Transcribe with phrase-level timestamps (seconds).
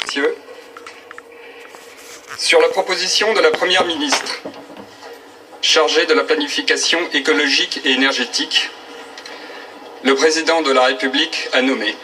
[0.00, 0.36] Messieurs,
[2.38, 4.40] sur la proposition de la Première ministre
[5.60, 8.70] chargée de la planification écologique et énergétique,
[10.02, 11.94] le président de la République a nommé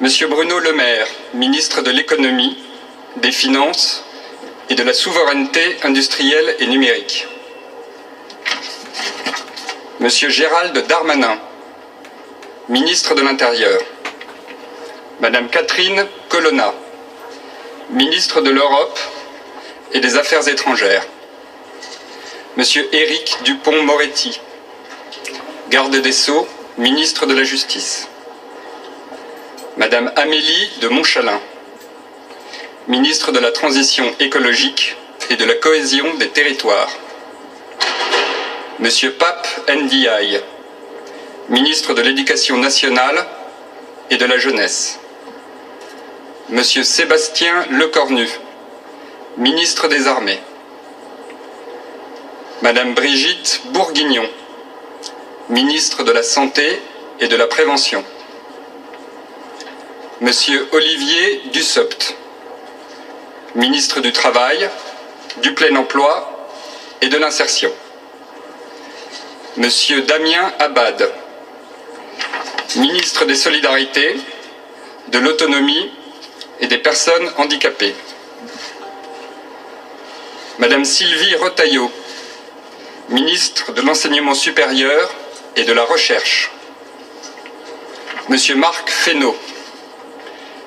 [0.00, 2.56] Monsieur Bruno Le Maire, ministre de l'économie,
[3.16, 4.04] des finances
[4.68, 7.26] et de la souveraineté industrielle et numérique.
[9.98, 11.40] Monsieur Gérald Darmanin,
[12.68, 13.80] ministre de l'Intérieur.
[15.18, 16.74] Madame Catherine Colonna,
[17.88, 18.98] ministre de l'Europe
[19.92, 21.06] et des Affaires étrangères.
[22.58, 24.38] Monsieur Éric Dupont-Moretti,
[25.70, 28.08] garde des Sceaux, ministre de la Justice.
[29.78, 31.40] Madame Amélie de Montchalin,
[32.86, 34.96] ministre de la Transition écologique
[35.30, 36.90] et de la cohésion des territoires.
[38.80, 40.42] Monsieur Pape Ndiaye,
[41.48, 43.24] ministre de l'Éducation nationale
[44.10, 45.00] et de la jeunesse.
[46.48, 48.28] Monsieur Sébastien Lecornu,
[49.36, 50.38] ministre des Armées.
[52.62, 54.24] Madame Brigitte Bourguignon,
[55.48, 56.80] ministre de la Santé
[57.18, 58.04] et de la Prévention.
[60.20, 62.14] Monsieur Olivier Dussopt,
[63.56, 64.70] ministre du Travail,
[65.42, 66.48] du Plein Emploi
[67.00, 67.72] et de l'Insertion.
[69.56, 71.10] Monsieur Damien Abad,
[72.76, 74.14] ministre des Solidarités,
[75.08, 75.90] de l'Autonomie
[76.60, 77.94] et des Personnes handicapées.
[80.58, 81.90] Madame Sylvie Retailleau,
[83.10, 85.12] ministre de l'Enseignement supérieur
[85.54, 86.50] et de la Recherche.
[88.28, 89.36] Monsieur Marc Fesneau,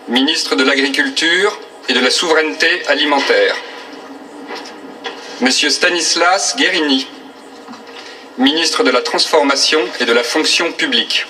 [0.07, 3.55] ministre de l'Agriculture et de la Souveraineté alimentaire.
[5.41, 7.07] Monsieur Stanislas Guérini,
[8.37, 11.25] ministre de la Transformation et de la Fonction publique.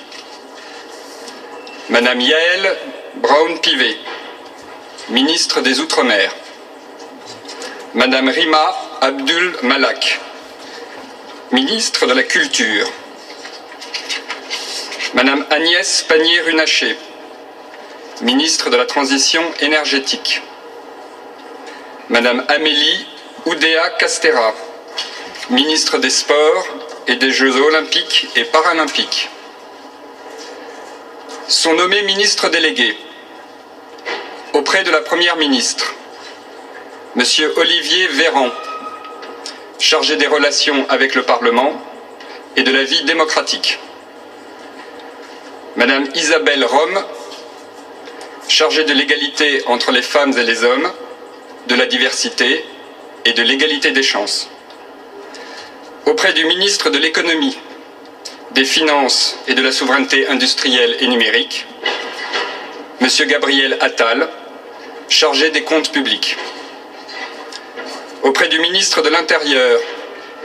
[1.89, 2.77] Madame Yaël
[3.15, 3.97] Braun-Pivet,
[5.09, 6.31] ministre des Outre-mer.
[7.95, 10.19] Madame Rima Abdul Malak,
[11.51, 12.87] ministre de la Culture.
[15.15, 16.95] Madame Agnès Pannier-Runacher,
[18.21, 20.43] ministre de la Transition énergétique.
[22.09, 23.07] Madame Amélie
[23.47, 24.53] Oudéa Castera,
[25.49, 26.67] ministre des Sports
[27.07, 29.29] et des Jeux olympiques et paralympiques.
[31.47, 32.95] Sont nommés ministres délégués
[34.59, 35.95] auprès de la Première ministre,
[37.15, 38.49] Monsieur Olivier Véran,
[39.79, 41.81] chargé des relations avec le Parlement
[42.57, 43.79] et de la vie démocratique.
[45.77, 47.01] Madame Isabelle Rome,
[48.49, 50.91] chargée de l'égalité entre les femmes et les hommes,
[51.67, 52.65] de la diversité
[53.23, 54.49] et de l'égalité des chances.
[56.05, 57.57] Auprès du ministre de l'économie,
[58.51, 61.65] des finances et de la souveraineté industrielle et numérique,
[62.99, 64.27] Monsieur Gabriel Attal,
[65.09, 66.37] chargé des comptes publics.
[68.21, 69.79] Auprès du ministre de l'Intérieur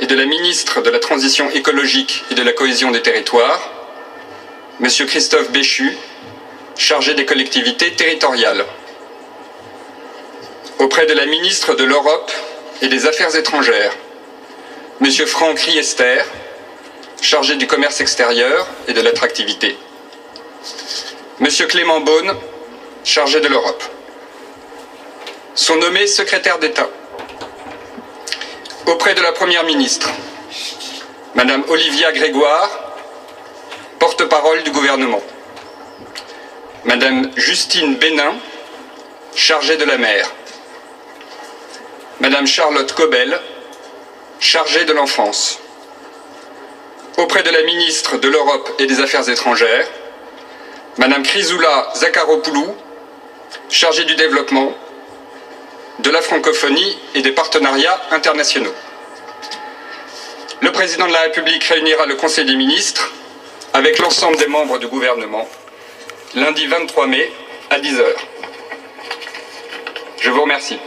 [0.01, 3.71] et de la ministre de la Transition écologique et de la cohésion des territoires,
[4.81, 5.97] Monsieur Christophe Béchu,
[6.77, 8.65] chargé des collectivités territoriales.
[10.79, 12.33] Auprès de la ministre de l'Europe
[12.83, 13.95] et des Affaires étrangères,
[15.01, 16.23] Monsieur Franck Riester,
[17.21, 19.77] chargé du commerce extérieur et de l'attractivité.
[21.39, 22.35] Monsieur Clément Beaune,
[23.05, 23.85] chargé de l'Europe.
[25.55, 26.89] Sont nommés secrétaires d'État.
[28.87, 30.11] Auprès de la Première ministre,
[31.37, 32.69] Madame Olivia Grégoire,
[34.01, 35.23] porte-parole du gouvernement.
[36.85, 38.35] Madame Justine Bénin,
[39.37, 40.29] chargée de la mer.
[42.19, 43.41] Madame Charlotte Cobel,
[44.41, 45.61] chargée de l'enfance.
[47.17, 49.87] Auprès de la ministre de l'Europe et des Affaires étrangères,
[50.99, 52.75] Madame Chrysoula Zakharopoulou,
[53.69, 54.75] chargée du développement,
[56.01, 58.75] de la francophonie et des partenariats internationaux.
[60.61, 63.13] Le président de la République réunira le Conseil des ministres
[63.73, 65.49] avec l'ensemble des membres du gouvernement
[66.35, 67.31] lundi 23 mai
[67.71, 68.05] à 10h.
[70.21, 70.79] Je vous remercie.